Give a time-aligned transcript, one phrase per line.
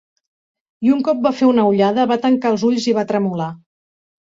[0.87, 3.53] I, un cop va fer una ullada, va tancar els ulls i va tremolar.